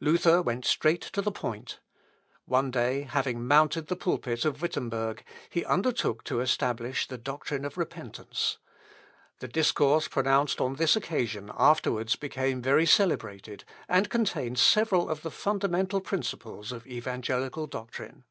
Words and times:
Luther 0.00 0.40
went 0.40 0.64
straight 0.64 1.02
to 1.02 1.20
the 1.20 1.30
point. 1.30 1.78
One 2.46 2.70
day, 2.70 3.02
having 3.02 3.46
mounted 3.46 3.88
the 3.88 3.96
pulpit 3.96 4.46
of 4.46 4.62
Wittemberg, 4.62 5.22
he 5.50 5.62
undertook 5.62 6.24
to 6.24 6.40
establish 6.40 7.06
the 7.06 7.18
doctrine 7.18 7.66
of 7.66 7.76
repentance. 7.76 8.56
The 9.40 9.46
discourse 9.48 10.08
pronounced 10.08 10.58
on 10.58 10.76
this 10.76 10.96
occasion 10.96 11.52
afterwards 11.54 12.16
became 12.16 12.62
very 12.62 12.86
celebrated, 12.86 13.64
and 13.86 14.08
contains 14.08 14.62
several 14.62 15.10
of 15.10 15.20
the 15.20 15.30
fundamental 15.30 16.00
principles 16.00 16.72
of 16.72 16.86
evangelical 16.86 17.66
doctrine. 17.66 18.24